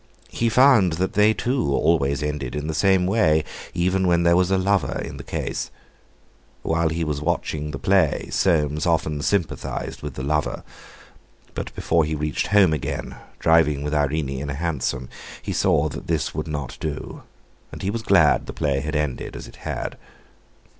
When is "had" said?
18.79-18.95, 19.57-19.97